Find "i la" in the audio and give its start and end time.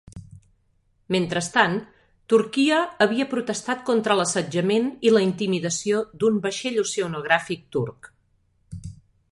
5.11-5.23